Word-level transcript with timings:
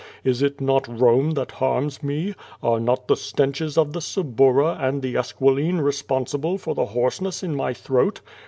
Is 0.23 0.41
it 0.41 0.59
not 0.59 0.87
Rome 0.87 1.29
that 1.35 1.51
harms 1.51 2.01
me? 2.01 2.33
Are 2.63 2.79
not 2.79 3.07
the 3.07 3.15
stenches 3.15 3.77
of 3.77 3.93
the 3.93 4.01
Suburra 4.01 4.79
and 4.81 5.03
the 5.03 5.13
Esquiline 5.15 5.77
responsible 5.79 6.57
for 6.57 6.73
the 6.73 6.85
hoarseness 6.87 7.43
in 7.43 7.53
my 7.55 7.71
throat? 7.75 8.21